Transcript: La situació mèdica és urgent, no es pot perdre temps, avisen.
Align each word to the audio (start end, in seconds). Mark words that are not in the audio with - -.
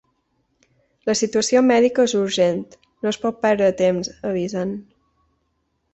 La 1.09 1.15
situació 1.19 1.61
mèdica 1.67 2.07
és 2.09 2.17
urgent, 2.21 2.65
no 3.05 3.11
es 3.13 3.21
pot 3.27 3.39
perdre 3.47 3.71
temps, 3.83 4.11
avisen. 4.31 4.73